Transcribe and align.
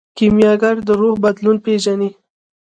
کیمیاګر 0.17 0.75
د 0.87 0.89
روح 0.99 1.15
بدلون 1.23 1.57
پیژني. 1.65 2.09